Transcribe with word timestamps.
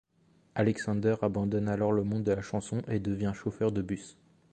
Alexander 0.55 1.13
abandonne 1.21 1.67
alors 1.69 1.91
le 1.91 2.03
monde 2.03 2.23
de 2.23 2.31
la 2.31 2.41
chanson 2.41 2.81
et 2.87 2.97
devient 2.99 3.33
chauffeur 3.35 3.71
de 3.71 3.83
bus. 3.83 4.17